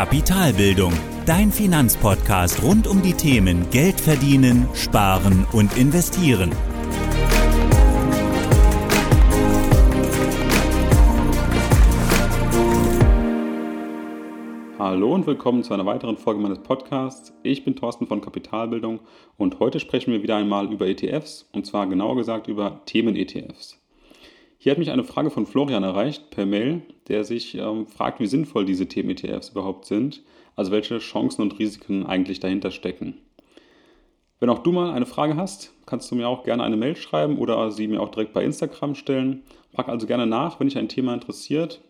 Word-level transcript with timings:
Kapitalbildung, 0.00 0.94
dein 1.26 1.52
Finanzpodcast 1.52 2.62
rund 2.62 2.86
um 2.86 3.02
die 3.02 3.12
Themen 3.12 3.68
Geld 3.70 4.00
verdienen, 4.00 4.66
sparen 4.72 5.46
und 5.52 5.76
investieren. 5.76 6.52
Hallo 14.78 15.14
und 15.14 15.26
willkommen 15.26 15.62
zu 15.64 15.74
einer 15.74 15.84
weiteren 15.84 16.16
Folge 16.16 16.40
meines 16.40 16.60
Podcasts. 16.60 17.34
Ich 17.42 17.66
bin 17.66 17.76
Thorsten 17.76 18.06
von 18.06 18.22
Kapitalbildung 18.22 19.00
und 19.36 19.60
heute 19.60 19.80
sprechen 19.80 20.14
wir 20.14 20.22
wieder 20.22 20.36
einmal 20.36 20.72
über 20.72 20.86
ETFs 20.88 21.46
und 21.52 21.66
zwar 21.66 21.86
genauer 21.86 22.16
gesagt 22.16 22.48
über 22.48 22.80
Themen-ETFs. 22.86 23.79
Hier 24.62 24.72
hat 24.72 24.78
mich 24.78 24.90
eine 24.90 25.04
Frage 25.04 25.30
von 25.30 25.46
Florian 25.46 25.84
erreicht 25.84 26.28
per 26.28 26.44
Mail, 26.44 26.82
der 27.08 27.24
sich 27.24 27.54
ähm, 27.54 27.86
fragt, 27.86 28.20
wie 28.20 28.26
sinnvoll 28.26 28.66
diese 28.66 28.86
Themen-ETFs 28.86 29.48
überhaupt 29.48 29.86
sind, 29.86 30.22
also 30.54 30.70
welche 30.70 30.98
Chancen 30.98 31.40
und 31.40 31.58
Risiken 31.58 32.04
eigentlich 32.04 32.40
dahinter 32.40 32.70
stecken. 32.70 33.16
Wenn 34.38 34.50
auch 34.50 34.58
du 34.58 34.70
mal 34.70 34.90
eine 34.92 35.06
Frage 35.06 35.36
hast, 35.36 35.72
kannst 35.86 36.10
du 36.10 36.14
mir 36.14 36.28
auch 36.28 36.44
gerne 36.44 36.62
eine 36.62 36.76
Mail 36.76 36.94
schreiben 36.94 37.38
oder 37.38 37.70
sie 37.70 37.88
mir 37.88 38.02
auch 38.02 38.10
direkt 38.10 38.34
bei 38.34 38.44
Instagram 38.44 38.94
stellen. 38.94 39.44
Frag 39.74 39.88
also 39.88 40.06
gerne 40.06 40.26
nach, 40.26 40.60
wenn 40.60 40.68
dich 40.68 40.76
ein 40.76 40.90
Thema 40.90 41.14
interessiert 41.14 41.80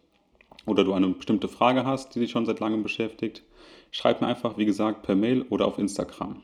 oder 0.64 0.84
du 0.84 0.92
eine 0.92 1.08
bestimmte 1.08 1.48
Frage 1.48 1.84
hast, 1.84 2.14
die 2.14 2.20
dich 2.20 2.30
schon 2.30 2.46
seit 2.46 2.60
langem 2.60 2.84
beschäftigt. 2.84 3.42
Schreib 3.90 4.20
mir 4.20 4.28
einfach, 4.28 4.58
wie 4.58 4.64
gesagt, 4.64 5.02
per 5.02 5.16
Mail 5.16 5.42
oder 5.50 5.66
auf 5.66 5.76
Instagram. 5.76 6.40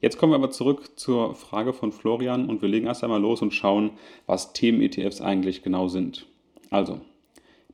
Jetzt 0.00 0.16
kommen 0.16 0.32
wir 0.32 0.36
aber 0.36 0.50
zurück 0.50 0.98
zur 0.98 1.34
Frage 1.34 1.74
von 1.74 1.92
Florian 1.92 2.48
und 2.48 2.62
wir 2.62 2.68
legen 2.70 2.86
erst 2.86 3.04
einmal 3.04 3.20
los 3.20 3.42
und 3.42 3.52
schauen, 3.52 3.90
was 4.26 4.54
Themen-ETFs 4.54 5.20
eigentlich 5.20 5.62
genau 5.62 5.88
sind. 5.88 6.26
Also, 6.70 7.00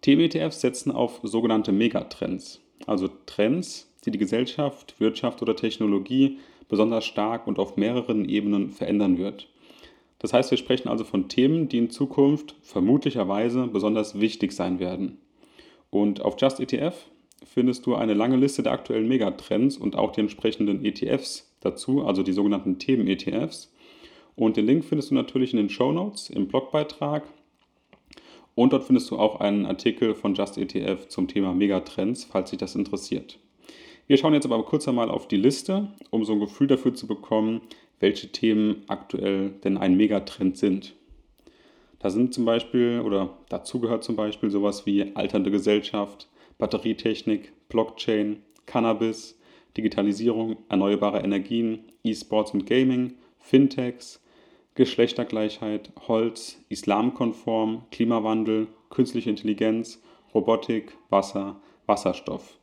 Themen-ETFs 0.00 0.60
setzen 0.60 0.90
auf 0.90 1.20
sogenannte 1.22 1.70
Megatrends, 1.70 2.60
also 2.86 3.08
Trends, 3.26 3.92
die 4.04 4.10
die 4.10 4.18
Gesellschaft, 4.18 4.98
Wirtschaft 4.98 5.40
oder 5.40 5.54
Technologie 5.54 6.38
besonders 6.68 7.04
stark 7.04 7.46
und 7.46 7.60
auf 7.60 7.76
mehreren 7.76 8.28
Ebenen 8.28 8.70
verändern 8.70 9.18
wird. 9.18 9.48
Das 10.18 10.32
heißt, 10.32 10.50
wir 10.50 10.58
sprechen 10.58 10.88
also 10.88 11.04
von 11.04 11.28
Themen, 11.28 11.68
die 11.68 11.78
in 11.78 11.90
Zukunft 11.90 12.56
vermutlicherweise 12.62 13.68
besonders 13.68 14.18
wichtig 14.18 14.52
sein 14.52 14.80
werden. 14.80 15.18
Und 15.90 16.22
auf 16.22 16.34
Just 16.40 16.58
ETF 16.58 17.06
findest 17.44 17.86
du 17.86 17.94
eine 17.94 18.14
lange 18.14 18.36
Liste 18.36 18.62
der 18.64 18.72
aktuellen 18.72 19.06
Megatrends 19.06 19.76
und 19.76 19.94
auch 19.94 20.10
die 20.10 20.20
entsprechenden 20.20 20.84
ETFs 20.84 21.45
dazu, 21.60 22.04
also 22.04 22.22
die 22.22 22.32
sogenannten 22.32 22.78
Themen-ETFs. 22.78 23.72
Und 24.34 24.56
den 24.56 24.66
Link 24.66 24.84
findest 24.84 25.10
du 25.10 25.14
natürlich 25.14 25.52
in 25.52 25.58
den 25.58 25.70
Show 25.70 25.92
Notes 25.92 26.30
im 26.30 26.48
Blogbeitrag. 26.48 27.24
Und 28.54 28.72
dort 28.72 28.84
findest 28.84 29.10
du 29.10 29.18
auch 29.18 29.40
einen 29.40 29.66
Artikel 29.66 30.14
von 30.14 30.34
Just 30.34 30.58
ETF 30.58 31.08
zum 31.08 31.28
Thema 31.28 31.54
Megatrends, 31.54 32.24
falls 32.24 32.50
dich 32.50 32.58
das 32.58 32.74
interessiert. 32.74 33.38
Wir 34.06 34.16
schauen 34.16 34.34
jetzt 34.34 34.46
aber 34.46 34.62
kurz 34.62 34.86
einmal 34.86 35.10
auf 35.10 35.26
die 35.26 35.36
Liste, 35.36 35.88
um 36.10 36.24
so 36.24 36.32
ein 36.32 36.40
Gefühl 36.40 36.68
dafür 36.68 36.94
zu 36.94 37.06
bekommen, 37.06 37.62
welche 37.98 38.30
Themen 38.30 38.84
aktuell 38.86 39.50
denn 39.64 39.76
ein 39.76 39.96
Megatrend 39.96 40.56
sind. 40.56 40.94
Da 41.98 42.10
sind 42.10 42.34
zum 42.34 42.44
Beispiel 42.44 43.02
oder 43.04 43.36
dazu 43.48 43.80
gehört 43.80 44.04
zum 44.04 44.16
Beispiel 44.16 44.50
sowas 44.50 44.86
wie 44.86 45.16
alternde 45.16 45.50
Gesellschaft, 45.50 46.28
Batterietechnik, 46.58 47.52
Blockchain, 47.68 48.42
Cannabis, 48.66 49.35
Digitalisierung, 49.76 50.56
erneuerbare 50.68 51.20
Energien, 51.20 51.80
E-Sports 52.02 52.52
und 52.52 52.66
Gaming, 52.66 53.14
Fintechs, 53.38 54.22
Geschlechtergleichheit, 54.74 55.90
Holz, 56.08 56.58
islamkonform, 56.68 57.84
Klimawandel, 57.90 58.68
künstliche 58.90 59.30
Intelligenz, 59.30 60.02
Robotik, 60.34 60.96
Wasser, 61.08 61.60
Wasserstoff. 61.86 62.58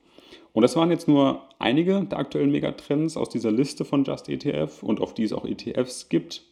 Und 0.53 0.61
das 0.61 0.75
waren 0.75 0.91
jetzt 0.91 1.07
nur 1.07 1.41
einige 1.57 2.03
der 2.03 2.19
aktuellen 2.19 2.51
Megatrends 2.51 3.17
aus 3.17 3.29
dieser 3.29 3.51
Liste 3.51 3.85
von 3.85 4.03
Just 4.03 4.29
ETF 4.29 4.83
und 4.83 5.01
auf 5.01 5.13
die 5.15 5.23
es 5.23 5.33
auch 5.33 5.45
ETFs 5.45 6.09
gibt. 6.09 6.43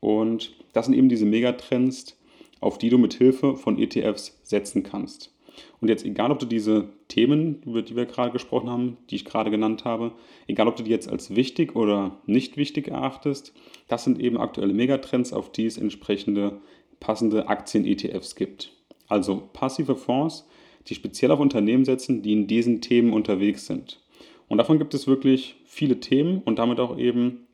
Und 0.00 0.54
das 0.72 0.86
sind 0.86 0.94
eben 0.94 1.08
diese 1.08 1.26
Megatrends, 1.26 2.16
auf 2.60 2.78
die 2.78 2.88
du 2.88 2.98
mit 2.98 3.14
Hilfe 3.14 3.56
von 3.56 3.78
ETFs 3.78 4.38
setzen 4.44 4.84
kannst. 4.84 5.34
Und 5.80 5.88
jetzt, 5.88 6.04
egal 6.04 6.30
ob 6.30 6.38
du 6.38 6.46
diese 6.46 6.88
Themen, 7.08 7.62
über 7.64 7.82
die 7.82 7.96
wir 7.96 8.06
gerade 8.06 8.32
gesprochen 8.32 8.68
haben, 8.68 8.96
die 9.10 9.16
ich 9.16 9.24
gerade 9.24 9.50
genannt 9.50 9.84
habe, 9.84 10.12
egal 10.46 10.68
ob 10.68 10.76
du 10.76 10.82
die 10.82 10.90
jetzt 10.90 11.08
als 11.08 11.34
wichtig 11.34 11.76
oder 11.76 12.18
nicht 12.26 12.56
wichtig 12.56 12.88
erachtest, 12.88 13.52
das 13.88 14.04
sind 14.04 14.20
eben 14.20 14.36
aktuelle 14.36 14.74
Megatrends, 14.74 15.32
auf 15.32 15.52
die 15.52 15.66
es 15.66 15.78
entsprechende 15.78 16.60
passende 17.00 17.48
Aktien-ETFs 17.48 18.34
gibt. 18.34 18.72
Also 19.08 19.48
passive 19.52 19.96
Fonds, 19.96 20.46
die 20.86 20.94
speziell 20.94 21.30
auf 21.30 21.40
Unternehmen 21.40 21.84
setzen, 21.84 22.22
die 22.22 22.32
in 22.32 22.46
diesen 22.46 22.80
Themen 22.80 23.12
unterwegs 23.12 23.66
sind. 23.66 24.00
Und 24.48 24.58
davon 24.58 24.78
gibt 24.78 24.94
es 24.94 25.06
wirklich 25.06 25.56
viele 25.64 26.00
Themen 26.00 26.42
und 26.44 26.58
damit 26.58 26.80
auch 26.80 26.98
eben 26.98 27.46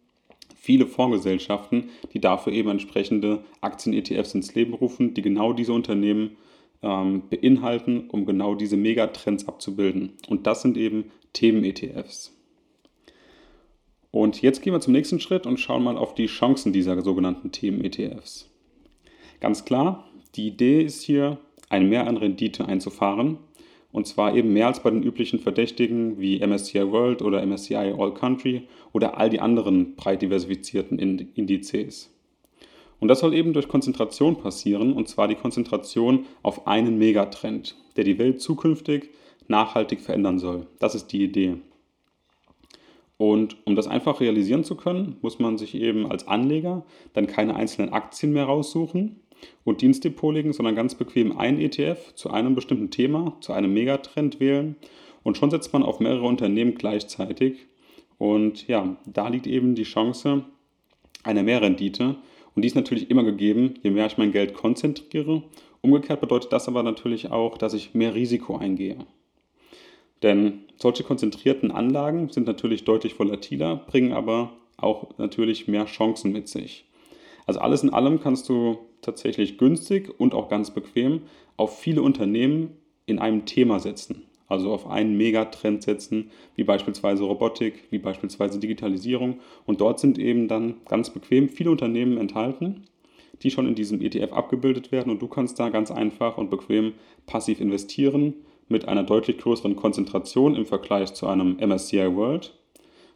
viele 0.55 0.87
Fondsgesellschaften, 0.87 1.91
die 2.13 2.21
dafür 2.21 2.53
eben 2.53 2.71
entsprechende 2.71 3.45
Aktien-ETFs 3.61 4.35
ins 4.35 4.55
Leben 4.55 4.73
rufen, 4.75 5.13
die 5.15 5.23
genau 5.23 5.53
diese 5.53 5.73
Unternehmen 5.73 6.37
ähm, 6.83 7.25
beinhalten, 7.29 8.09
um 8.11 8.27
genau 8.27 8.55
diese 8.55 8.77
Megatrends 8.77 9.49
abzubilden. 9.49 10.13
Und 10.29 10.47
das 10.47 10.63
sind 10.63 10.77
eben 10.77 11.11
Themen-ETFs. 11.33 12.33
Und 14.11 14.43
jetzt 14.43 14.63
gehen 14.63 14.73
wir 14.73 14.81
zum 14.81 14.93
nächsten 14.93 15.19
Schritt 15.19 15.45
und 15.45 15.59
schauen 15.59 15.83
mal 15.83 15.97
auf 15.97 16.15
die 16.15 16.27
Chancen 16.27 16.73
dieser 16.73 17.03
sogenannten 17.03 17.51
Themen-ETFs. 17.51 18.49
Ganz 19.41 19.65
klar, 19.65 20.09
die 20.37 20.47
Idee 20.47 20.83
ist 20.83 21.03
hier, 21.03 21.39
ein 21.69 21.89
Mehr 21.89 22.07
an 22.07 22.17
Rendite 22.17 22.67
einzufahren. 22.67 23.39
Und 23.91 24.07
zwar 24.07 24.35
eben 24.35 24.53
mehr 24.53 24.69
als 24.69 24.83
bei 24.83 24.91
den 24.91 25.03
üblichen 25.03 25.39
Verdächtigen 25.39 26.19
wie 26.19 26.45
MSCI 26.45 26.91
World 26.91 27.23
oder 27.23 27.45
MSCI 27.45 27.95
All 27.97 28.15
Country 28.15 28.69
oder 28.93 29.19
all 29.19 29.31
die 29.31 29.41
anderen 29.41 29.95
breit 29.97 30.23
diversifizierten 30.23 30.99
Indizes. 30.99 32.14
Und 33.05 33.09
das 33.09 33.21
soll 33.21 33.35
eben 33.35 33.53
durch 33.53 33.69
Konzentration 33.69 34.39
passieren, 34.39 34.95
und 34.95 35.11
zwar 35.11 35.29
die 35.29 35.35
Konzentration 35.35 36.25
auf 36.43 36.67
einen 36.67 36.97
Megatrend, 36.97 37.77
der 37.97 38.05
die 38.05 38.17
Welt 38.17 38.41
zukünftig 38.41 39.11
nachhaltig 39.47 40.01
verändern 40.01 40.39
soll. 40.39 40.69
Das 40.79 40.95
ist 40.95 41.09
die 41.09 41.23
Idee. 41.23 41.57
Und 43.19 43.59
um 43.67 43.77
das 43.77 43.89
einfach 43.89 44.23
realisieren 44.23 44.65
zu 44.65 44.75
können, 44.75 45.19
muss 45.21 45.39
man 45.39 45.59
sich 45.59 45.75
eben 45.75 46.11
als 46.11 46.27
Anleger 46.27 46.87
dann 47.13 47.27
keine 47.27 47.57
einzelnen 47.57 47.93
Aktien 47.93 48.33
mehr 48.33 48.47
raussuchen 48.47 49.21
und 49.65 49.83
Dienstdepot 49.83 50.33
legen, 50.33 50.55
sondern 50.55 50.75
ganz 50.75 50.95
bequem 50.95 51.37
ein 51.37 51.61
ETF 51.61 52.15
zu 52.15 52.31
einem 52.31 52.55
bestimmten 52.55 52.91
Thema, 52.91 53.37
zu 53.43 53.53
einem 53.53 53.75
Megatrend 53.75 54.41
wählen. 54.41 54.77
Und 55.23 55.37
schon 55.37 55.51
setzt 55.51 55.75
man 55.75 55.83
auf 55.83 56.01
mehrere 56.01 56.25
Unternehmen 56.25 56.75
gleichzeitig. 56.75 57.67
Und 58.17 58.67
ja, 58.67 58.97
da 59.05 59.29
liegt 59.29 59.47
eben 59.47 59.75
die 59.75 59.83
Chance 59.83 60.47
einer 61.23 61.43
Mehrrendite, 61.43 62.17
und 62.55 62.63
die 62.63 62.69
ist 62.69 62.77
natürlich 62.77 63.11
immer 63.11 63.25
gegeben, 63.25 63.75
je 63.83 63.91
mehr 63.91 64.07
ich 64.07 64.19
mein 64.19 64.33
Geld 64.33 64.55
konzentriere. 64.55 65.43
Umgekehrt 65.81 66.21
bedeutet 66.21 66.53
das 66.53 66.69
aber 66.69 66.83
natürlich 66.83 67.31
auch, 67.31 67.59
dass 67.59 67.75
ich 67.75 67.95
mehr 67.95 68.15
Risiko 68.15 68.57
eingehe. 68.57 68.97
Denn 70.23 70.61
solche 70.77 71.05
konzentrierten 71.05 71.71
Anlagen 71.71 72.29
sind 72.31 72.47
natürlich 72.47 72.85
deutlich 72.85 73.19
volatiler, 73.19 73.77
bringen 73.77 74.13
aber 74.13 74.53
auch 74.77 75.19
natürlich 75.19 75.69
mehr 75.69 75.85
Chancen 75.87 76.33
mit 76.33 76.49
sich. 76.49 76.87
Also 77.47 77.61
alles 77.61 77.83
in 77.83 77.91
allem 77.91 78.21
kannst 78.21 78.49
du 78.49 78.79
tatsächlich 79.03 79.59
günstig 79.59 80.19
und 80.19 80.35
auch 80.35 80.49
ganz 80.49 80.71
bequem 80.71 81.23
auf 81.57 81.79
viele 81.79 82.03
Unternehmen 82.03 82.71
in 83.07 83.19
einem 83.19 83.45
Thema 83.45 83.81
setzen 83.81 84.23
also 84.49 84.73
auf 84.73 84.87
einen 84.87 85.17
Megatrend 85.17 85.83
setzen, 85.83 86.31
wie 86.55 86.65
beispielsweise 86.65 87.25
Robotik, 87.25 87.85
wie 87.91 87.99
beispielsweise 87.99 88.59
Digitalisierung. 88.59 89.41
Und 89.67 89.81
dort 89.81 89.99
sind 90.01 90.19
eben 90.19 90.49
dann 90.49 90.75
ganz 90.87 91.11
bequem 91.11 91.49
viele 91.49 91.71
Unternehmen 91.71 92.19
enthalten, 92.19 92.85
die 93.43 93.51
schon 93.51 93.67
in 93.67 93.75
diesem 93.75 94.01
ETF 94.01 94.33
abgebildet 94.33 94.93
werden. 94.93 95.11
Und 95.11 95.23
du 95.23 95.29
kannst 95.29 95.59
da 95.59 95.71
ganz 95.71 95.91
einfach 95.91 96.39
und 96.39 96.51
bequem 96.51 96.93
passiv 97.27 97.61
investieren 97.61 98.35
mit 98.69 98.89
einer 98.89 99.03
deutlich 99.03 99.39
größeren 99.39 99.77
Konzentration 99.77 100.57
im 100.57 100.67
Vergleich 100.67 101.15
zu 101.15 101.27
einem 101.27 101.57
MSCI 101.57 102.15
World. 102.15 102.55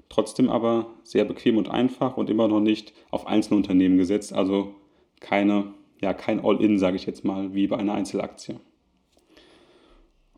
Trotzdem 0.08 0.48
aber 0.48 0.86
sehr 1.04 1.25
bequem 1.25 1.58
und 1.58 1.70
einfach 1.70 2.16
und 2.16 2.30
immer 2.30 2.48
noch 2.48 2.60
nicht 2.60 2.94
auf 3.10 3.26
einzelne 3.26 3.58
Unternehmen 3.58 3.98
gesetzt, 3.98 4.32
also 4.32 4.75
keine, 5.20 5.75
ja, 6.00 6.14
kein 6.14 6.42
All-In, 6.42 6.78
sage 6.78 6.96
ich 6.96 7.04
jetzt 7.04 7.25
mal, 7.25 7.54
wie 7.54 7.66
bei 7.66 7.76
einer 7.76 7.92
Einzelaktie. 7.92 8.58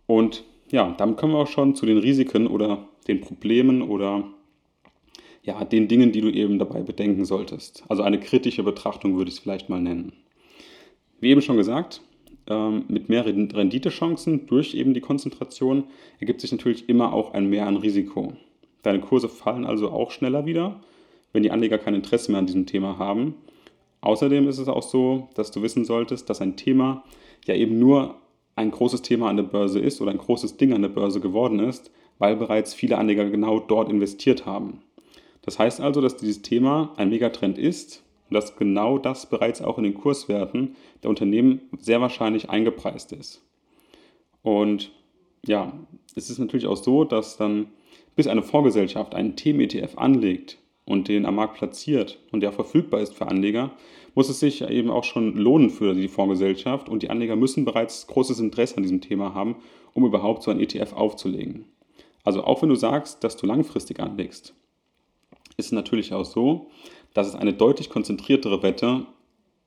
Und 0.06 0.44
ja, 0.70 0.94
damit 0.96 1.16
kommen 1.16 1.32
wir 1.32 1.38
auch 1.38 1.46
schon 1.46 1.74
zu 1.74 1.86
den 1.86 1.98
Risiken 1.98 2.46
oder 2.46 2.88
den 3.08 3.20
Problemen 3.20 3.82
oder 3.82 4.24
ja, 5.42 5.64
den 5.64 5.88
Dingen, 5.88 6.12
die 6.12 6.20
du 6.20 6.30
eben 6.30 6.58
dabei 6.58 6.82
bedenken 6.82 7.24
solltest. 7.24 7.84
Also 7.88 8.02
eine 8.02 8.20
kritische 8.20 8.62
Betrachtung 8.62 9.16
würde 9.16 9.30
ich 9.30 9.36
es 9.36 9.40
vielleicht 9.40 9.68
mal 9.68 9.80
nennen. 9.80 10.12
Wie 11.20 11.30
eben 11.30 11.42
schon 11.42 11.56
gesagt, 11.56 12.02
ähm, 12.46 12.84
mit 12.88 13.08
mehr 13.08 13.24
Renditechancen 13.26 14.46
durch 14.46 14.74
eben 14.74 14.94
die 14.94 15.00
Konzentration 15.00 15.84
ergibt 16.18 16.40
sich 16.40 16.52
natürlich 16.52 16.88
immer 16.88 17.12
auch 17.12 17.32
ein 17.32 17.48
Mehr 17.48 17.66
an 17.66 17.76
Risiko. 17.76 18.34
Deine 18.82 19.00
Kurse 19.00 19.28
fallen 19.28 19.64
also 19.64 19.90
auch 19.90 20.10
schneller 20.10 20.46
wieder, 20.46 20.80
wenn 21.32 21.42
die 21.42 21.50
Anleger 21.50 21.78
kein 21.78 21.94
Interesse 21.94 22.30
mehr 22.30 22.38
an 22.38 22.46
diesem 22.46 22.66
Thema 22.66 22.98
haben. 22.98 23.34
Außerdem 24.00 24.48
ist 24.48 24.58
es 24.58 24.68
auch 24.68 24.82
so, 24.82 25.28
dass 25.34 25.50
du 25.50 25.62
wissen 25.62 25.84
solltest, 25.84 26.30
dass 26.30 26.40
ein 26.40 26.56
Thema 26.56 27.04
ja 27.46 27.54
eben 27.54 27.78
nur 27.78 28.16
ein 28.56 28.70
großes 28.70 29.02
Thema 29.02 29.28
an 29.28 29.36
der 29.36 29.44
Börse 29.44 29.80
ist 29.80 30.00
oder 30.00 30.10
ein 30.10 30.18
großes 30.18 30.56
Ding 30.56 30.72
an 30.72 30.82
der 30.82 30.88
Börse 30.88 31.20
geworden 31.20 31.60
ist, 31.60 31.90
weil 32.18 32.36
bereits 32.36 32.74
viele 32.74 32.98
Anleger 32.98 33.28
genau 33.30 33.58
dort 33.58 33.90
investiert 33.90 34.46
haben. 34.46 34.82
Das 35.42 35.58
heißt 35.58 35.80
also, 35.80 36.00
dass 36.00 36.16
dieses 36.16 36.42
Thema 36.42 36.92
ein 36.96 37.08
Megatrend 37.08 37.58
ist 37.58 38.02
und 38.28 38.34
dass 38.34 38.56
genau 38.56 38.98
das 38.98 39.26
bereits 39.26 39.62
auch 39.62 39.78
in 39.78 39.84
den 39.84 39.94
Kurswerten 39.94 40.76
der 41.02 41.10
Unternehmen 41.10 41.62
sehr 41.78 42.00
wahrscheinlich 42.00 42.50
eingepreist 42.50 43.12
ist. 43.12 43.42
Und 44.42 44.92
ja, 45.46 45.72
es 46.14 46.30
ist 46.30 46.38
natürlich 46.38 46.66
auch 46.66 46.76
so, 46.76 47.04
dass 47.04 47.36
dann 47.36 47.68
bis 48.16 48.26
eine 48.26 48.42
Vorgesellschaft 48.42 49.14
einen 49.14 49.36
Themen-ETF 49.36 49.96
anlegt 49.96 50.58
und 50.84 51.08
den 51.08 51.24
am 51.24 51.36
Markt 51.36 51.56
platziert 51.56 52.18
und 52.32 52.40
der 52.40 52.52
verfügbar 52.52 53.00
ist 53.00 53.14
für 53.14 53.26
Anleger, 53.26 53.70
muss 54.14 54.28
es 54.28 54.40
sich 54.40 54.62
eben 54.62 54.90
auch 54.90 55.04
schon 55.04 55.36
lohnen 55.36 55.70
für 55.70 55.94
die 55.94 56.08
Fondsgesellschaft 56.08 56.88
und 56.88 57.02
die 57.02 57.10
Anleger 57.10 57.36
müssen 57.36 57.64
bereits 57.64 58.06
großes 58.06 58.40
Interesse 58.40 58.76
an 58.76 58.82
diesem 58.82 59.00
Thema 59.00 59.34
haben, 59.34 59.56
um 59.94 60.04
überhaupt 60.04 60.42
so 60.42 60.50
ein 60.50 60.60
ETF 60.60 60.92
aufzulegen. 60.92 61.66
Also 62.24 62.44
auch 62.44 62.62
wenn 62.62 62.68
du 62.68 62.74
sagst, 62.74 63.24
dass 63.24 63.36
du 63.36 63.46
langfristig 63.46 64.00
anlegst, 64.00 64.54
ist 65.56 65.66
es 65.66 65.72
natürlich 65.72 66.12
auch 66.12 66.24
so, 66.24 66.70
dass 67.14 67.28
es 67.28 67.34
eine 67.34 67.52
deutlich 67.52 67.90
konzentriertere 67.90 68.62
Wette 68.62 69.06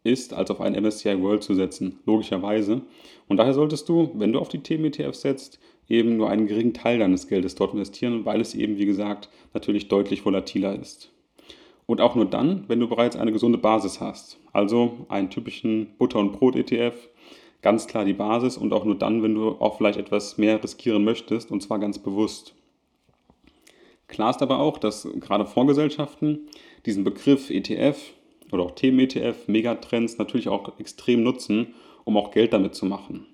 ist, 0.03 0.33
als 0.33 0.51
auf 0.51 0.61
einen 0.61 0.83
MSCI 0.83 1.21
World 1.21 1.43
zu 1.43 1.53
setzen, 1.53 1.99
logischerweise. 2.05 2.81
Und 3.27 3.37
daher 3.37 3.53
solltest 3.53 3.87
du, 3.87 4.11
wenn 4.15 4.33
du 4.33 4.39
auf 4.39 4.49
die 4.49 4.59
Themen-ETFs 4.59 5.21
setzt, 5.21 5.59
eben 5.87 6.17
nur 6.17 6.29
einen 6.29 6.47
geringen 6.47 6.73
Teil 6.73 6.99
deines 6.99 7.27
Geldes 7.27 7.55
dort 7.55 7.73
investieren, 7.73 8.25
weil 8.25 8.41
es 8.41 8.55
eben, 8.55 8.77
wie 8.77 8.85
gesagt, 8.85 9.29
natürlich 9.53 9.87
deutlich 9.87 10.25
volatiler 10.25 10.77
ist. 10.77 11.12
Und 11.85 12.01
auch 12.01 12.15
nur 12.15 12.25
dann, 12.25 12.65
wenn 12.67 12.79
du 12.79 12.87
bereits 12.87 13.15
eine 13.15 13.31
gesunde 13.31 13.57
Basis 13.57 13.99
hast. 13.99 14.39
Also 14.53 15.05
einen 15.09 15.29
typischen 15.29 15.95
Butter- 15.97 16.19
und 16.19 16.31
Brot-ETF, 16.31 17.09
ganz 17.61 17.87
klar 17.87 18.05
die 18.05 18.13
Basis 18.13 18.57
und 18.57 18.73
auch 18.73 18.85
nur 18.85 18.97
dann, 18.97 19.23
wenn 19.23 19.35
du 19.35 19.49
auch 19.59 19.77
vielleicht 19.77 19.99
etwas 19.99 20.37
mehr 20.37 20.63
riskieren 20.63 21.03
möchtest 21.03 21.51
und 21.51 21.61
zwar 21.61 21.79
ganz 21.79 21.99
bewusst. 21.99 22.55
Klar 24.07 24.29
ist 24.29 24.41
aber 24.41 24.59
auch, 24.59 24.77
dass 24.77 25.07
gerade 25.19 25.45
Fondsgesellschaften 25.45 26.47
diesen 26.85 27.03
Begriff 27.03 27.49
ETF 27.49 27.97
oder 28.51 28.63
auch 28.63 28.71
Themen-ETF, 28.71 29.47
Megatrends 29.47 30.17
natürlich 30.17 30.49
auch 30.49 30.77
extrem 30.79 31.23
nutzen, 31.23 31.73
um 32.03 32.17
auch 32.17 32.31
Geld 32.31 32.53
damit 32.53 32.75
zu 32.75 32.85
machen. 32.85 33.25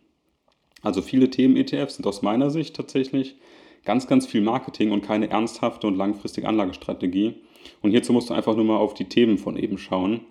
Also 0.81 1.01
viele 1.01 1.29
Themen-ETFs 1.29 1.95
sind 1.95 2.07
aus 2.07 2.21
meiner 2.21 2.49
Sicht 2.49 2.75
tatsächlich 2.75 3.35
ganz, 3.83 4.07
ganz 4.07 4.25
viel 4.25 4.41
Marketing 4.41 4.91
und 4.91 5.01
keine 5.01 5.29
ernsthafte 5.29 5.87
und 5.87 5.95
langfristige 5.95 6.47
Anlagestrategie. 6.47 7.41
Und 7.81 7.91
hierzu 7.91 8.13
musst 8.13 8.29
du 8.29 8.33
einfach 8.33 8.55
nur 8.55 8.65
mal 8.65 8.77
auf 8.77 8.93
die 8.93 9.09
Themen 9.09 9.37
von 9.37 9.57
eben 9.57 9.77
schauen. 9.77 10.21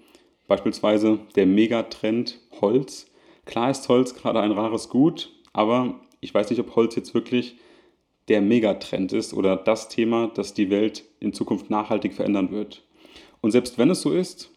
Beispielsweise 0.46 1.20
der 1.36 1.46
Megatrend 1.46 2.40
Holz. 2.60 3.10
Klar 3.44 3.70
ist 3.70 3.88
Holz 3.88 4.14
gerade 4.14 4.40
ein 4.40 4.52
rares 4.52 4.88
Gut, 4.88 5.32
aber 5.52 6.00
ich 6.20 6.34
weiß 6.34 6.50
nicht, 6.50 6.60
ob 6.60 6.74
Holz 6.76 6.96
jetzt 6.96 7.14
wirklich 7.14 7.56
der 8.28 8.40
Megatrend 8.42 9.12
ist 9.12 9.32
oder 9.34 9.56
das 9.56 9.88
Thema, 9.88 10.30
das 10.34 10.54
die 10.54 10.70
Welt 10.70 11.04
in 11.20 11.32
Zukunft 11.32 11.70
nachhaltig 11.70 12.14
verändern 12.14 12.50
wird. 12.50 12.82
Und 13.40 13.52
selbst 13.52 13.78
wenn 13.78 13.90
es 13.90 14.02
so 14.02 14.12
ist, 14.12 14.50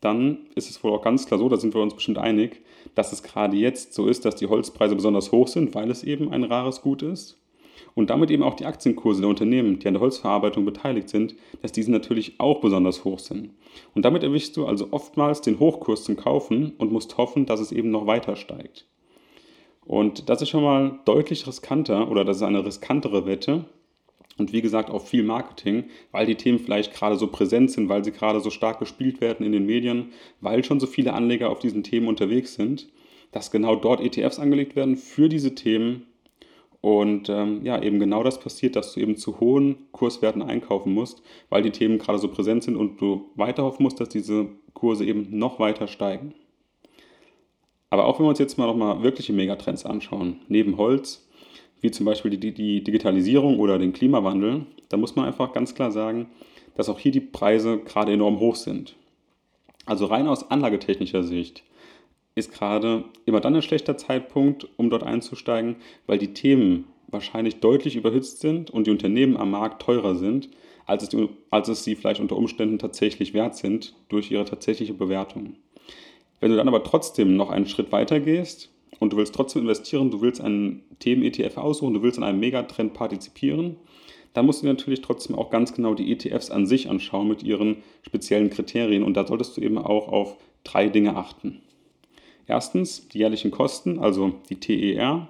dann 0.00 0.46
ist 0.54 0.70
es 0.70 0.82
wohl 0.84 0.92
auch 0.92 1.02
ganz 1.02 1.26
klar 1.26 1.38
so, 1.38 1.48
da 1.48 1.56
sind 1.56 1.74
wir 1.74 1.82
uns 1.82 1.94
bestimmt 1.94 2.18
einig, 2.18 2.62
dass 2.94 3.12
es 3.12 3.22
gerade 3.22 3.56
jetzt 3.56 3.94
so 3.94 4.06
ist, 4.06 4.24
dass 4.24 4.36
die 4.36 4.46
Holzpreise 4.46 4.94
besonders 4.94 5.32
hoch 5.32 5.48
sind, 5.48 5.74
weil 5.74 5.90
es 5.90 6.04
eben 6.04 6.30
ein 6.32 6.44
rares 6.44 6.82
Gut 6.82 7.02
ist. 7.02 7.38
Und 7.94 8.10
damit 8.10 8.30
eben 8.30 8.42
auch 8.42 8.54
die 8.54 8.66
Aktienkurse 8.66 9.20
der 9.20 9.30
Unternehmen, 9.30 9.78
die 9.78 9.88
an 9.88 9.94
der 9.94 10.00
Holzverarbeitung 10.00 10.64
beteiligt 10.64 11.08
sind, 11.08 11.34
dass 11.62 11.72
diese 11.72 11.90
natürlich 11.90 12.38
auch 12.38 12.60
besonders 12.60 13.04
hoch 13.04 13.18
sind. 13.18 13.50
Und 13.94 14.04
damit 14.04 14.22
erwischst 14.22 14.56
du 14.56 14.66
also 14.66 14.88
oftmals 14.90 15.40
den 15.40 15.58
Hochkurs 15.58 16.04
zum 16.04 16.16
Kaufen 16.16 16.72
und 16.78 16.92
musst 16.92 17.16
hoffen, 17.16 17.46
dass 17.46 17.60
es 17.60 17.72
eben 17.72 17.90
noch 17.90 18.06
weiter 18.06 18.36
steigt. 18.36 18.86
Und 19.84 20.28
das 20.28 20.42
ist 20.42 20.48
schon 20.48 20.64
mal 20.64 20.98
deutlich 21.04 21.46
riskanter 21.46 22.10
oder 22.10 22.24
das 22.24 22.38
ist 22.38 22.42
eine 22.42 22.64
riskantere 22.64 23.26
Wette, 23.26 23.66
und 24.38 24.52
wie 24.52 24.62
gesagt 24.62 24.90
auch 24.90 25.02
viel 25.02 25.22
Marketing, 25.22 25.84
weil 26.12 26.26
die 26.26 26.34
Themen 26.34 26.58
vielleicht 26.58 26.92
gerade 26.92 27.16
so 27.16 27.28
präsent 27.28 27.70
sind, 27.70 27.88
weil 27.88 28.04
sie 28.04 28.12
gerade 28.12 28.40
so 28.40 28.50
stark 28.50 28.78
gespielt 28.78 29.20
werden 29.20 29.46
in 29.46 29.52
den 29.52 29.66
Medien, 29.66 30.10
weil 30.40 30.64
schon 30.64 30.80
so 30.80 30.86
viele 30.86 31.14
Anleger 31.14 31.50
auf 31.50 31.58
diesen 31.58 31.82
Themen 31.82 32.08
unterwegs 32.08 32.54
sind, 32.54 32.88
dass 33.32 33.50
genau 33.50 33.76
dort 33.76 34.00
ETFs 34.00 34.38
angelegt 34.38 34.76
werden 34.76 34.96
für 34.96 35.28
diese 35.28 35.54
Themen 35.54 36.06
und 36.86 37.28
ähm, 37.28 37.64
ja, 37.64 37.82
eben 37.82 37.98
genau 37.98 38.22
das 38.22 38.38
passiert, 38.38 38.76
dass 38.76 38.92
du 38.92 39.00
eben 39.00 39.16
zu 39.16 39.40
hohen 39.40 39.90
Kurswerten 39.90 40.40
einkaufen 40.40 40.94
musst, 40.94 41.20
weil 41.48 41.62
die 41.62 41.72
Themen 41.72 41.98
gerade 41.98 42.20
so 42.20 42.28
präsent 42.28 42.62
sind 42.62 42.76
und 42.76 43.00
du 43.00 43.28
weiter 43.34 43.64
hoffen 43.64 43.82
musst, 43.82 43.98
dass 43.98 44.08
diese 44.08 44.50
Kurse 44.72 45.04
eben 45.04 45.36
noch 45.36 45.58
weiter 45.58 45.88
steigen. 45.88 46.32
Aber 47.90 48.04
auch 48.04 48.20
wenn 48.20 48.26
wir 48.26 48.30
uns 48.30 48.38
jetzt 48.38 48.56
mal 48.56 48.68
nochmal 48.68 49.02
wirkliche 49.02 49.32
Megatrends 49.32 49.84
anschauen, 49.84 50.36
neben 50.46 50.76
Holz, 50.76 51.28
wie 51.80 51.90
zum 51.90 52.06
Beispiel 52.06 52.36
die, 52.36 52.54
die 52.54 52.84
Digitalisierung 52.84 53.58
oder 53.58 53.80
den 53.80 53.92
Klimawandel, 53.92 54.66
da 54.88 54.96
muss 54.96 55.16
man 55.16 55.24
einfach 55.24 55.52
ganz 55.52 55.74
klar 55.74 55.90
sagen, 55.90 56.28
dass 56.76 56.88
auch 56.88 57.00
hier 57.00 57.10
die 57.10 57.18
Preise 57.18 57.78
gerade 57.78 58.12
enorm 58.12 58.38
hoch 58.38 58.54
sind. 58.54 58.94
Also 59.86 60.06
rein 60.06 60.28
aus 60.28 60.52
anlagetechnischer 60.52 61.24
Sicht 61.24 61.64
ist 62.36 62.52
gerade 62.52 63.04
immer 63.24 63.40
dann 63.40 63.56
ein 63.56 63.62
schlechter 63.62 63.96
Zeitpunkt, 63.96 64.68
um 64.76 64.90
dort 64.90 65.02
einzusteigen, 65.02 65.76
weil 66.06 66.18
die 66.18 66.34
Themen 66.34 66.84
wahrscheinlich 67.08 67.60
deutlich 67.60 67.96
überhitzt 67.96 68.40
sind 68.40 68.70
und 68.70 68.86
die 68.86 68.90
Unternehmen 68.90 69.36
am 69.36 69.50
Markt 69.50 69.82
teurer 69.82 70.14
sind, 70.14 70.50
als 70.84 71.02
es, 71.02 71.16
als 71.50 71.68
es 71.68 71.82
sie 71.82 71.96
vielleicht 71.96 72.20
unter 72.20 72.36
Umständen 72.36 72.78
tatsächlich 72.78 73.32
wert 73.32 73.56
sind 73.56 73.94
durch 74.08 74.30
ihre 74.30 74.44
tatsächliche 74.44 74.92
Bewertung. 74.92 75.54
Wenn 76.38 76.50
du 76.50 76.56
dann 76.56 76.68
aber 76.68 76.84
trotzdem 76.84 77.36
noch 77.36 77.50
einen 77.50 77.66
Schritt 77.66 77.90
weiter 77.90 78.20
gehst 78.20 78.70
und 79.00 79.14
du 79.14 79.16
willst 79.16 79.34
trotzdem 79.34 79.62
investieren, 79.62 80.10
du 80.10 80.20
willst 80.20 80.42
einen 80.42 80.84
Themen-ETF 80.98 81.56
aussuchen, 81.56 81.94
du 81.94 82.02
willst 82.02 82.18
an 82.18 82.24
einem 82.24 82.40
Megatrend 82.40 82.92
partizipieren, 82.92 83.76
dann 84.34 84.44
musst 84.44 84.60
du 84.60 84.66
dir 84.66 84.74
natürlich 84.74 85.00
trotzdem 85.00 85.34
auch 85.36 85.48
ganz 85.48 85.72
genau 85.72 85.94
die 85.94 86.12
ETFs 86.12 86.50
an 86.50 86.66
sich 86.66 86.90
anschauen 86.90 87.28
mit 87.28 87.42
ihren 87.42 87.78
speziellen 88.02 88.50
Kriterien 88.50 89.02
und 89.02 89.14
da 89.14 89.26
solltest 89.26 89.56
du 89.56 89.62
eben 89.62 89.78
auch 89.78 90.08
auf 90.08 90.36
drei 90.64 90.90
Dinge 90.90 91.16
achten. 91.16 91.62
Erstens 92.46 93.08
die 93.08 93.18
jährlichen 93.18 93.50
Kosten, 93.50 93.98
also 93.98 94.34
die 94.48 94.56
TER. 94.56 95.28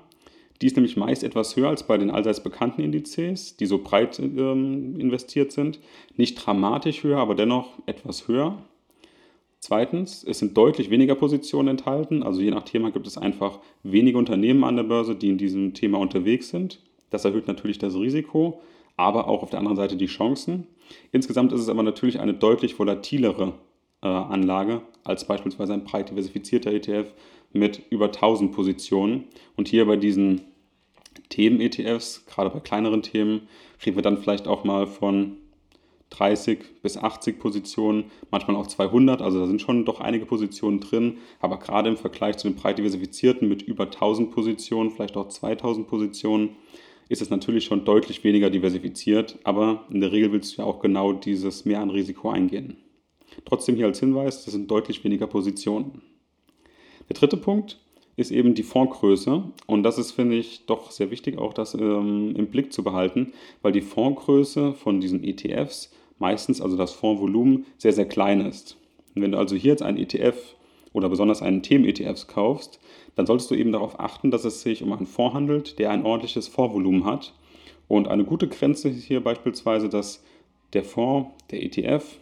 Die 0.60 0.66
ist 0.66 0.76
nämlich 0.76 0.96
meist 0.96 1.22
etwas 1.22 1.56
höher 1.56 1.68
als 1.68 1.86
bei 1.86 1.98
den 1.98 2.10
allseits 2.10 2.42
bekannten 2.42 2.82
Indizes, 2.82 3.56
die 3.56 3.66
so 3.66 3.78
breit 3.78 4.18
ähm, 4.18 4.98
investiert 4.98 5.52
sind. 5.52 5.80
Nicht 6.16 6.34
dramatisch 6.34 7.02
höher, 7.02 7.18
aber 7.18 7.34
dennoch 7.34 7.74
etwas 7.86 8.26
höher. 8.28 8.58
Zweitens, 9.60 10.24
es 10.24 10.38
sind 10.38 10.56
deutlich 10.56 10.90
weniger 10.90 11.14
Positionen 11.14 11.68
enthalten. 11.68 12.22
Also 12.22 12.40
je 12.40 12.50
nach 12.50 12.62
Thema 12.62 12.90
gibt 12.90 13.06
es 13.06 13.18
einfach 13.18 13.58
wenige 13.82 14.18
Unternehmen 14.18 14.64
an 14.64 14.76
der 14.76 14.84
Börse, 14.84 15.14
die 15.14 15.28
in 15.28 15.38
diesem 15.38 15.74
Thema 15.74 15.98
unterwegs 15.98 16.50
sind. 16.50 16.80
Das 17.10 17.24
erhöht 17.24 17.48
natürlich 17.48 17.78
das 17.78 17.94
Risiko, 17.94 18.60
aber 18.96 19.28
auch 19.28 19.42
auf 19.42 19.50
der 19.50 19.58
anderen 19.58 19.76
Seite 19.76 19.96
die 19.96 20.06
Chancen. 20.06 20.66
Insgesamt 21.12 21.52
ist 21.52 21.60
es 21.60 21.68
aber 21.68 21.82
natürlich 21.82 22.20
eine 22.20 22.34
deutlich 22.34 22.78
volatilere 22.78 23.54
Anlage 24.00 24.82
als 25.04 25.26
beispielsweise 25.26 25.72
ein 25.72 25.84
breit 25.84 26.10
diversifizierter 26.10 26.72
ETF 26.72 27.12
mit 27.52 27.82
über 27.90 28.06
1000 28.06 28.52
Positionen. 28.52 29.24
Und 29.56 29.68
hier 29.68 29.86
bei 29.86 29.96
diesen 29.96 30.42
Themen-ETFs, 31.28 32.26
gerade 32.26 32.50
bei 32.50 32.60
kleineren 32.60 33.02
Themen, 33.02 33.48
reden 33.84 33.96
wir 33.96 34.02
dann 34.02 34.18
vielleicht 34.18 34.46
auch 34.48 34.64
mal 34.64 34.86
von 34.86 35.38
30 36.10 36.82
bis 36.82 36.96
80 36.96 37.38
Positionen, 37.38 38.04
manchmal 38.30 38.56
auch 38.56 38.66
200, 38.66 39.20
also 39.20 39.40
da 39.40 39.46
sind 39.46 39.60
schon 39.60 39.84
doch 39.84 40.00
einige 40.00 40.24
Positionen 40.24 40.80
drin, 40.80 41.18
aber 41.40 41.58
gerade 41.58 41.88
im 41.88 41.96
Vergleich 41.96 42.36
zu 42.36 42.48
den 42.48 42.56
breit 42.56 42.78
diversifizierten 42.78 43.48
mit 43.48 43.62
über 43.62 43.84
1000 43.84 44.30
Positionen, 44.30 44.90
vielleicht 44.90 45.16
auch 45.16 45.28
2000 45.28 45.86
Positionen, 45.88 46.50
ist 47.08 47.22
es 47.22 47.30
natürlich 47.30 47.64
schon 47.64 47.84
deutlich 47.84 48.24
weniger 48.24 48.50
diversifiziert, 48.50 49.38
aber 49.44 49.84
in 49.90 50.00
der 50.00 50.12
Regel 50.12 50.32
willst 50.32 50.56
du 50.56 50.62
ja 50.62 50.68
auch 50.68 50.80
genau 50.80 51.12
dieses 51.12 51.64
Mehr 51.64 51.80
an 51.80 51.90
Risiko 51.90 52.30
eingehen. 52.30 52.76
Trotzdem 53.44 53.76
hier 53.76 53.86
als 53.86 54.00
Hinweis, 54.00 54.44
das 54.44 54.52
sind 54.52 54.70
deutlich 54.70 55.04
weniger 55.04 55.26
Positionen. 55.26 56.02
Der 57.08 57.16
dritte 57.16 57.36
Punkt 57.36 57.78
ist 58.16 58.30
eben 58.30 58.54
die 58.54 58.62
Fondsgröße 58.62 59.44
und 59.66 59.82
das 59.82 59.98
ist, 59.98 60.12
finde 60.12 60.36
ich, 60.36 60.64
doch 60.66 60.90
sehr 60.90 61.10
wichtig, 61.10 61.38
auch 61.38 61.52
das 61.52 61.74
ähm, 61.74 62.34
im 62.34 62.46
Blick 62.46 62.72
zu 62.72 62.82
behalten, 62.82 63.32
weil 63.62 63.72
die 63.72 63.82
Fondsgröße 63.82 64.72
von 64.72 65.00
diesen 65.00 65.22
ETFs 65.22 65.92
meistens, 66.18 66.60
also 66.60 66.76
das 66.76 66.92
Fondsvolumen, 66.92 67.66
sehr, 67.76 67.92
sehr 67.92 68.06
klein 68.06 68.40
ist. 68.40 68.76
Und 69.14 69.22
wenn 69.22 69.32
du 69.32 69.38
also 69.38 69.54
hier 69.54 69.72
jetzt 69.72 69.82
einen 69.82 69.98
ETF 69.98 70.36
oder 70.92 71.08
besonders 71.08 71.42
einen 71.42 71.62
Themen-ETF 71.62 72.26
kaufst, 72.26 72.80
dann 73.16 73.26
solltest 73.26 73.50
du 73.50 73.54
eben 73.54 73.72
darauf 73.72 74.00
achten, 74.00 74.30
dass 74.30 74.44
es 74.44 74.62
sich 74.62 74.82
um 74.82 74.92
einen 74.92 75.06
Fonds 75.06 75.34
handelt, 75.34 75.78
der 75.78 75.90
ein 75.90 76.04
ordentliches 76.04 76.48
Fondsvolumen 76.48 77.04
hat. 77.04 77.34
Und 77.88 78.08
eine 78.08 78.24
gute 78.24 78.48
Grenze 78.48 78.88
ist 78.88 79.04
hier 79.04 79.22
beispielsweise, 79.22 79.88
dass 79.88 80.24
der 80.72 80.84
Fonds, 80.84 81.30
der 81.50 81.62
ETF, 81.62 82.18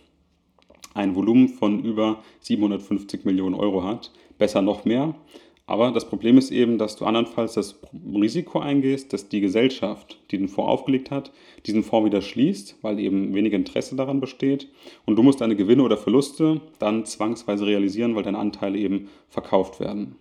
ein 0.95 1.15
Volumen 1.15 1.49
von 1.49 1.85
über 1.85 2.23
750 2.41 3.25
Millionen 3.25 3.55
Euro 3.55 3.85
hat. 3.85 4.13
Besser 4.39 4.63
noch 4.63 4.85
mehr. 4.85 5.15
Aber 5.67 5.93
das 5.93 6.07
Problem 6.07 6.37
ist 6.37 6.51
eben, 6.51 6.77
dass 6.77 6.97
du 6.97 7.07
andernfalls 7.07 7.55
das 7.55 7.81
Risiko 8.15 8.59
eingehst, 8.59 9.15
dass 9.15 9.31
die 9.31 9.41
Gesellschaft, 9.41 10.19
die 10.31 10.37
den 10.37 10.49
Fonds 10.49 10.71
aufgelegt 10.71 11.11
hat, 11.11 11.33
diesen 11.65 11.83
Fonds 11.83 12.07
wieder 12.07 12.21
schließt, 12.21 12.77
weil 12.83 12.99
eben 12.99 13.35
wenig 13.35 13.55
Interesse 13.55 13.97
daran 13.97 14.21
besteht. 14.21 14.69
Und 15.07 15.17
du 15.17 15.23
musst 15.23 15.41
deine 15.41 15.57
Gewinne 15.57 15.83
oder 15.83 15.97
Verluste 15.97 16.61
dann 16.79 17.07
zwangsweise 17.07 17.67
realisieren, 17.67 18.15
weil 18.15 18.23
deine 18.23 18.39
Anteile 18.39 18.79
eben 18.79 19.09
verkauft 19.31 19.81
werden. 19.81 20.17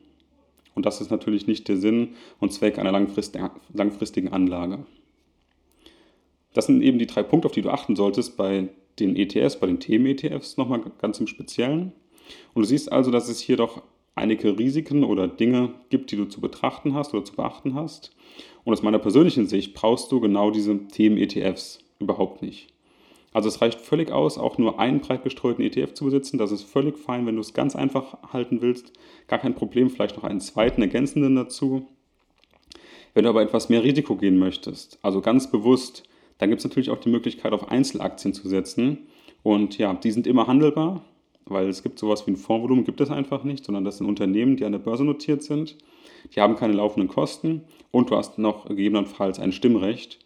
Und 0.76 0.86
das 0.86 1.02
ist 1.02 1.12
natürlich 1.12 1.46
nicht 1.46 1.68
der 1.68 1.78
Sinn 1.78 2.16
und 2.40 2.54
Zweck 2.54 2.80
einer 2.80 2.92
langfristigen 2.92 4.30
Anlage. 4.30 4.86
das 6.54 6.68
sind 6.68 6.82
eben 6.82 7.00
die 7.00 7.08
drei 7.08 7.22
Punkte, 7.22 7.48
auf 7.48 7.52
die 7.52 7.62
du 7.62 7.70
achten 7.70 7.96
solltest 7.96 8.38
bei 8.38 8.70
den 9.00 9.16
ETFs, 9.16 9.60
bei 9.60 9.68
den 9.68 9.80
Themen-ETFs 9.80 10.58
nochmal 10.58 10.82
ganz 11.00 11.20
im 11.20 11.28
Speziellen. 11.28 11.94
Und 12.54 12.62
du 12.62 12.68
siehst 12.68 12.92
also, 12.92 13.12
dass 13.12 13.30
es 13.30 13.40
hier 13.40 13.58
doch 13.58 13.84
einige 14.16 14.58
Risiken 14.58 15.04
oder 15.04 15.28
Dinge 15.28 15.74
gibt, 15.90 16.12
die 16.12 16.16
du 16.16 16.26
zu 16.26 16.40
betrachten 16.40 16.94
hast 16.94 17.14
oder 17.14 17.26
zu 17.26 17.36
beachten 17.36 17.76
hast. 17.76 18.16
Und 18.64 18.74
aus 18.74 18.84
meiner 18.84 19.00
persönlichen 19.00 19.48
Sicht 19.48 19.74
brauchst 19.74 20.12
du 20.12 20.20
genau 20.20 20.52
diese 20.52 20.88
Themen-ETFs 20.88 21.80
überhaupt 22.00 22.42
nicht. 22.42 22.68
Also 23.34 23.50
es 23.50 23.62
reicht 23.62 23.82
völlig 23.82 24.12
aus, 24.12 24.38
auch 24.38 24.60
nur 24.60 24.80
einen 24.80 25.02
breit 25.02 25.24
gestreuten 25.24 25.66
ETF 25.66 25.96
zu 25.96 26.06
besitzen. 26.06 26.38
Das 26.38 26.52
ist 26.52 26.64
völlig 26.64 26.98
fein, 26.98 27.26
wenn 27.26 27.36
du 27.36 27.42
es 27.42 27.56
ganz 27.56 27.76
einfach 27.76 28.32
halten 28.32 28.62
willst. 28.62 28.94
Gar 29.28 29.40
kein 29.40 29.56
Problem, 29.56 29.90
vielleicht 29.90 30.16
noch 30.16 30.24
einen 30.24 30.40
zweiten 30.40 30.84
ergänzenden 30.84 31.36
dazu. 31.36 31.88
Wenn 33.16 33.24
du 33.24 33.30
aber 33.30 33.42
etwas 33.42 33.70
mehr 33.70 33.84
Risiko 33.84 34.16
gehen 34.16 34.38
möchtest, 34.38 35.00
also 35.02 35.22
ganz 35.22 35.50
bewusst, 35.50 36.04
dann 36.44 36.50
gibt 36.50 36.60
es 36.60 36.66
natürlich 36.66 36.90
auch 36.90 37.00
die 37.00 37.10
Möglichkeit, 37.10 37.54
auf 37.54 37.72
Einzelaktien 37.72 38.34
zu 38.34 38.50
setzen. 38.50 39.08
Und 39.44 39.78
ja, 39.78 39.94
die 39.94 40.12
sind 40.12 40.28
immer 40.28 40.46
handelbar, 40.46 41.02
weil 41.46 41.70
es 41.70 41.84
gibt 41.84 41.98
sowas 41.98 42.28
wie 42.28 42.32
ein 42.32 42.36
Fondsvolumen, 42.36 42.84
gibt 42.84 43.00
es 43.00 43.10
einfach 43.10 43.46
nicht, 43.46 43.64
sondern 43.64 43.86
das 43.86 44.00
sind 44.00 44.08
Unternehmen, 44.08 44.58
die 44.58 44.66
an 44.66 44.74
der 44.74 44.80
Börse 44.80 45.06
notiert 45.06 45.42
sind. 45.42 45.78
Die 46.36 46.42
haben 46.42 46.58
keine 46.58 46.74
laufenden 46.74 47.08
Kosten 47.08 47.62
und 47.92 48.10
du 48.10 48.18
hast 48.18 48.40
noch 48.40 48.66
gegebenenfalls 48.66 49.40
ein 49.40 49.54
Stimmrecht. 49.54 50.20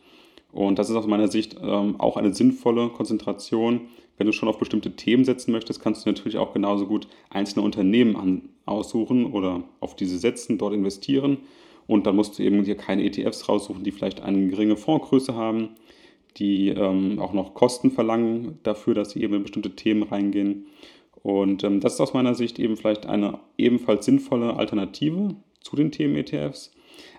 Und 0.52 0.80
das 0.80 0.90
ist 0.90 0.96
aus 0.96 1.06
meiner 1.06 1.28
Sicht 1.28 1.58
ähm, 1.62 2.00
auch 2.00 2.18
eine 2.18 2.34
sinnvolle 2.34 2.90
Konzentration. 2.90 3.82
Wenn 4.18 4.26
du 4.26 4.34
schon 4.34 4.50
auf 4.50 4.58
bestimmte 4.58 4.96
Themen 4.96 5.24
setzen 5.24 5.52
möchtest, 5.52 5.82
kannst 5.82 6.04
du 6.04 6.10
natürlich 6.10 6.40
auch 6.40 6.52
genauso 6.52 6.88
gut 6.88 7.08
einzelne 7.30 7.64
Unternehmen 7.64 8.16
an, 8.16 8.50
aussuchen 8.66 9.28
oder 9.28 9.62
auf 9.82 9.96
diese 9.96 10.18
setzen, 10.18 10.58
dort 10.58 10.74
investieren. 10.74 11.38
Und 11.86 12.08
dann 12.08 12.16
musst 12.16 12.40
du 12.40 12.44
eben 12.44 12.64
dir 12.64 12.76
keine 12.76 13.04
ETFs 13.04 13.48
raussuchen, 13.48 13.84
die 13.84 13.92
vielleicht 13.92 14.22
eine 14.22 14.48
geringe 14.48 14.78
Fondsgröße 14.78 15.36
haben, 15.36 15.70
die 16.38 16.70
ähm, 16.70 17.20
auch 17.20 17.34
noch 17.34 17.54
Kosten 17.54 17.92
verlangen 17.92 18.60
dafür, 18.64 18.94
dass 18.94 19.12
sie 19.12 19.24
eben 19.24 19.36
in 19.36 19.44
bestimmte 19.44 19.76
Themen 19.76 20.04
reingehen. 20.04 20.68
Und 21.24 21.64
ähm, 21.64 21.80
das 21.80 21.96
ist 21.96 22.02
aus 22.02 22.14
meiner 22.14 22.36
Sicht 22.36 22.60
eben 22.60 22.78
vielleicht 22.78 23.06
eine 23.06 23.40
ebenfalls 23.58 24.06
sinnvolle 24.06 24.56
Alternative 24.56 25.36
zu 25.62 25.76
den 25.76 25.92
Themen 25.92 26.16
ETFs. 26.16 26.72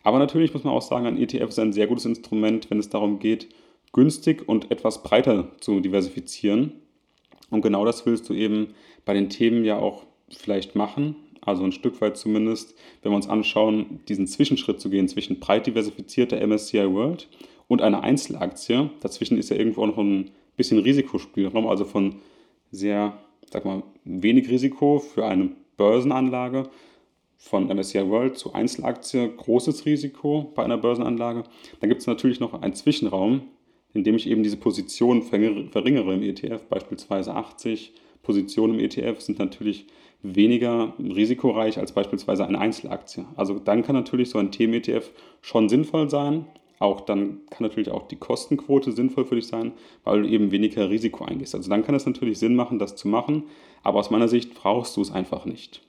Aber 0.02 0.18
natürlich 0.18 0.54
muss 0.54 0.64
man 0.64 0.74
auch 0.74 0.82
sagen, 0.82 1.06
ein 1.06 1.18
ETF 1.18 1.48
ist 1.48 1.58
ein 1.58 1.72
sehr 1.72 1.86
gutes 1.86 2.06
Instrument, 2.06 2.70
wenn 2.70 2.78
es 2.78 2.88
darum 2.88 3.18
geht, 3.18 3.48
günstig 3.92 4.48
und 4.48 4.70
etwas 4.70 5.02
breiter 5.02 5.52
zu 5.60 5.80
diversifizieren. 5.80 6.72
Und 7.50 7.62
genau 7.62 7.84
das 7.84 8.06
willst 8.06 8.28
du 8.28 8.34
eben 8.34 8.74
bei 9.04 9.14
den 9.14 9.28
Themen 9.28 9.64
ja 9.64 9.78
auch 9.78 10.04
vielleicht 10.30 10.74
machen. 10.74 11.16
Also 11.40 11.64
ein 11.64 11.72
Stück 11.72 12.00
weit 12.00 12.16
zumindest, 12.16 12.74
wenn 13.02 13.12
wir 13.12 13.16
uns 13.16 13.28
anschauen, 13.28 14.00
diesen 14.08 14.26
Zwischenschritt 14.26 14.80
zu 14.80 14.90
gehen 14.90 15.08
zwischen 15.08 15.40
breit 15.40 15.66
diversifizierter 15.66 16.46
MSCI 16.46 16.92
World 16.92 17.28
und 17.68 17.82
einer 17.82 18.02
Einzelaktie. 18.02 18.90
Dazwischen 19.00 19.38
ist 19.38 19.50
ja 19.50 19.56
irgendwo 19.56 19.86
noch 19.86 19.98
ein 19.98 20.30
bisschen 20.56 20.78
Risikospielraum, 20.78 21.68
also 21.68 21.84
von 21.84 22.16
sehr, 22.72 23.16
sag 23.50 23.64
mal, 23.64 23.82
wenig 24.04 24.48
Risiko 24.48 24.98
für 24.98 25.26
eine 25.26 25.50
Börsenanlage 25.76 26.68
von 27.36 27.68
MSCI 27.68 28.08
World 28.08 28.36
zu 28.36 28.52
Einzelaktie 28.52 29.30
großes 29.36 29.86
Risiko 29.86 30.50
bei 30.54 30.64
einer 30.64 30.76
Börsenanlage. 30.76 31.44
Dann 31.80 31.88
gibt 31.88 32.00
es 32.00 32.08
natürlich 32.08 32.40
noch 32.40 32.60
einen 32.60 32.74
Zwischenraum, 32.74 33.42
in 33.94 34.02
dem 34.02 34.16
ich 34.16 34.28
eben 34.28 34.42
diese 34.42 34.56
Position 34.56 35.22
verringere 35.22 36.14
im 36.14 36.22
ETF, 36.22 36.62
beispielsweise 36.68 37.34
80 37.34 37.92
Positionen 38.22 38.74
im 38.74 38.80
ETF 38.80 39.20
sind 39.20 39.38
natürlich 39.38 39.86
weniger 40.22 40.92
risikoreich 40.98 41.78
als 41.78 41.92
beispielsweise 41.92 42.46
eine 42.46 42.58
Einzelaktie. 42.58 43.24
Also 43.36 43.58
dann 43.58 43.82
kann 43.82 43.94
natürlich 43.94 44.30
so 44.30 44.38
ein 44.38 44.50
Themen-ETF 44.50 45.10
schon 45.40 45.68
sinnvoll 45.68 46.10
sein. 46.10 46.44
Auch 46.78 47.00
dann 47.00 47.40
kann 47.50 47.66
natürlich 47.66 47.90
auch 47.90 48.06
die 48.06 48.16
Kostenquote 48.16 48.92
sinnvoll 48.92 49.24
für 49.24 49.34
dich 49.34 49.48
sein, 49.48 49.72
weil 50.04 50.22
du 50.22 50.28
eben 50.28 50.50
weniger 50.50 50.88
Risiko 50.90 51.24
eingehst. 51.24 51.54
Also 51.54 51.68
dann 51.68 51.84
kann 51.84 51.94
es 51.94 52.06
natürlich 52.06 52.38
Sinn 52.38 52.54
machen, 52.54 52.78
das 52.78 52.96
zu 52.96 53.08
machen, 53.08 53.44
aber 53.82 53.98
aus 53.98 54.10
meiner 54.10 54.28
Sicht 54.28 54.54
brauchst 54.54 54.96
du 54.96 55.02
es 55.02 55.10
einfach 55.10 55.44
nicht. 55.44 55.82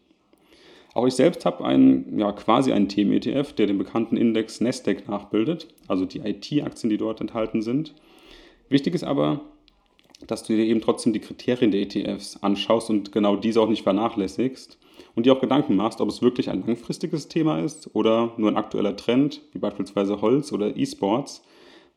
Auch 0.96 1.06
ich 1.06 1.14
selbst 1.14 1.46
habe 1.46 1.64
einen, 1.64 2.18
ja, 2.18 2.32
quasi 2.32 2.72
einen 2.72 2.90
Themen-ETF, 2.90 3.54
der 3.54 3.68
den 3.68 3.78
bekannten 3.78 4.18
Index 4.18 4.60
Nasdaq 4.60 5.08
nachbildet, 5.08 5.68
also 5.88 6.06
die 6.06 6.20
IT-Aktien, 6.20 6.90
die 6.90 6.98
dort 6.98 7.22
enthalten 7.22 7.62
sind. 7.62 7.94
Wichtig 8.70 8.96
ist 8.96 9.04
aber, 9.04 9.42
dass 10.26 10.44
du 10.44 10.56
dir 10.56 10.66
eben 10.66 10.82
trotzdem 10.82 11.14
die 11.14 11.20
Kriterien 11.20 11.72
der 11.72 11.82
ETFs 11.82 12.42
anschaust 12.42 12.90
und 12.90 13.12
genau 13.12 13.36
diese 13.36 13.62
auch 13.62 13.70
nicht 13.70 13.84
vernachlässigst 13.84 14.80
und 15.16 15.26
dir 15.26 15.34
auch 15.34 15.42
Gedanken 15.42 15.76
machst, 15.76 16.02
ob 16.02 16.10
es 16.10 16.22
wirklich 16.22 16.50
ein 16.50 16.66
langfristiges 16.66 17.28
Thema 17.28 17.60
ist 17.60 17.94
oder 17.94 18.34
nur 18.38 18.50
ein 18.50 18.58
aktueller 18.58 18.96
Trend, 18.96 19.42
wie 19.54 19.60
beispielsweise 19.60 20.22
Holz 20.22 20.52
oder 20.52 20.76
E-Sports. 20.76 21.44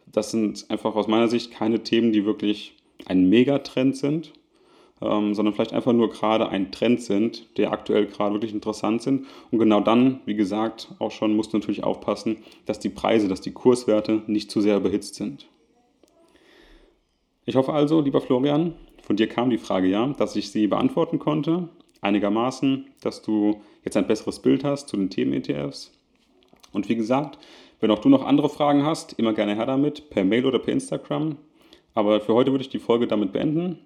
Das 0.07 0.31
sind 0.31 0.67
einfach 0.69 0.95
aus 0.95 1.09
meiner 1.09 1.29
Sicht 1.29 1.53
keine 1.53 1.83
Themen, 1.83 2.13
die 2.13 2.25
wirklich 2.25 2.77
ein 3.07 3.29
Megatrend 3.29 3.97
sind, 3.97 4.33
ähm, 5.01 5.35
sondern 5.35 5.55
vielleicht 5.55 5.73
einfach 5.73 5.93
nur 5.93 6.11
gerade 6.11 6.49
ein 6.49 6.71
Trend 6.71 7.01
sind, 7.03 7.59
der 7.59 7.73
aktuell 7.73 8.07
gerade 8.07 8.35
wirklich 8.35 8.53
interessant 8.53 9.03
sind. 9.03 9.27
Und 9.51 9.59
genau 9.59 9.81
dann, 9.81 10.21
wie 10.27 10.35
gesagt, 10.35 10.95
auch 10.99 11.11
schon 11.11 11.35
musst 11.35 11.53
du 11.53 11.59
natürlich 11.59 11.85
aufpassen, 11.85 12.39
dass 12.67 12.79
die 12.79 12.91
Preise, 12.91 13.29
dass 13.29 13.41
die 13.41 13.53
Kurswerte 13.53 14.23
nicht 14.27 14.51
zu 14.51 14.61
sehr 14.61 14.77
überhitzt 14.77 15.17
sind. 15.17 15.49
Ich 17.45 17.57
hoffe 17.57 17.73
also, 17.73 18.01
lieber 18.01 18.21
Florian, 18.21 18.75
von 19.03 19.17
dir 19.17 19.29
kam 19.29 19.51
die 19.51 19.59
Frage 19.59 19.89
ja, 19.89 20.07
dass 20.07 20.37
ich 20.37 20.51
sie 20.53 20.69
beantworten 20.69 21.19
konnte, 21.19 21.69
einigermaßen, 22.03 22.87
dass 23.01 23.23
du 23.23 23.63
jetzt 23.85 23.97
ein 23.97 24.07
besseres 24.07 24.41
Bild 24.41 24.65
hast 24.65 24.89
zu 24.89 24.97
den 24.97 25.09
Themen-ETFs. 25.09 25.93
Und 26.73 26.89
wie 26.89 26.97
gesagt, 26.97 27.39
wenn 27.81 27.91
auch 27.91 28.01
du 28.01 28.09
noch 28.09 28.25
andere 28.25 28.49
Fragen 28.49 28.85
hast, 28.85 29.15
immer 29.15 29.33
gerne 29.33 29.57
her 29.57 29.67
damit, 29.67 30.11
per 30.11 30.25
Mail 30.25 30.47
oder 30.47 30.59
per 30.59 30.73
Instagram. 30.73 31.37
Aber 31.95 32.21
für 32.21 32.35
heute 32.35 32.51
würde 32.51 32.63
ich 32.63 32.71
die 32.71 32.79
Folge 32.79 33.07
damit 33.07 33.33
beenden. 33.33 33.79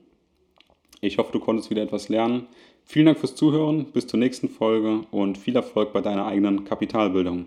Ich 1.00 1.18
hoffe, 1.18 1.32
du 1.32 1.40
konntest 1.40 1.70
wieder 1.70 1.82
etwas 1.82 2.08
lernen. 2.08 2.46
Vielen 2.84 3.06
Dank 3.06 3.18
fürs 3.18 3.34
Zuhören, 3.34 3.86
bis 3.86 4.06
zur 4.06 4.18
nächsten 4.20 4.48
Folge 4.48 5.00
und 5.10 5.38
viel 5.38 5.56
Erfolg 5.56 5.92
bei 5.92 6.00
deiner 6.00 6.26
eigenen 6.26 6.64
Kapitalbildung. 6.64 7.46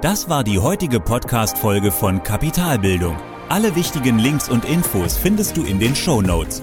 Das 0.00 0.28
war 0.28 0.44
die 0.44 0.58
heutige 0.58 1.00
Podcast-Folge 1.00 1.90
von 1.92 2.22
Kapitalbildung. 2.22 3.16
Alle 3.48 3.76
wichtigen 3.76 4.18
Links 4.18 4.48
und 4.48 4.64
Infos 4.64 5.16
findest 5.16 5.56
du 5.56 5.62
in 5.62 5.78
den 5.78 5.94
Show 5.94 6.22
Notes. 6.22 6.62